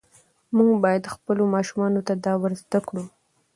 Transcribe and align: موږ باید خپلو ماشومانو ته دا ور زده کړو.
موږ 0.55 0.71
باید 0.85 1.11
خپلو 1.15 1.43
ماشومانو 1.55 1.99
ته 2.07 2.13
دا 2.25 2.33
ور 2.41 2.51
زده 2.63 2.79
کړو. 2.87 3.03